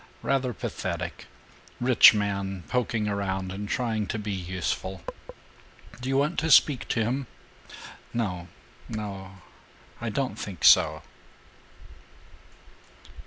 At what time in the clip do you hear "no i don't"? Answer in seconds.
8.89-10.39